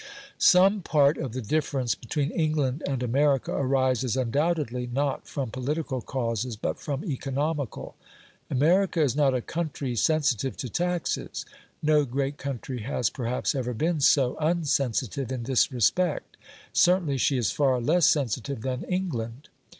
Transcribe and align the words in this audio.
Some 0.39 0.81
part 0.81 1.19
of 1.19 1.33
the 1.33 1.43
difference 1.43 1.93
between 1.93 2.31
England 2.31 2.81
and 2.87 3.03
America 3.03 3.51
arises 3.53 4.17
undoubtedly 4.17 4.87
not 4.91 5.27
from 5.27 5.51
political 5.51 6.01
causes 6.01 6.55
but 6.55 6.79
from 6.79 7.05
economical. 7.05 7.93
America 8.49 8.99
is 8.99 9.15
not 9.15 9.35
a 9.35 9.43
country 9.43 9.95
sensitive 9.95 10.57
to 10.57 10.69
taxes; 10.69 11.45
no 11.83 12.03
great 12.03 12.37
country 12.37 12.79
has 12.81 13.11
perhaps 13.11 13.53
ever 13.53 13.75
been 13.75 13.99
so 13.99 14.35
unsensitive 14.41 15.31
in 15.31 15.43
this 15.43 15.71
respect; 15.71 16.35
certainly 16.73 17.19
she 17.19 17.37
is 17.37 17.51
far 17.51 17.79
less 17.79 18.09
sensitive 18.09 18.61
than 18.63 18.81
England. 18.85 19.49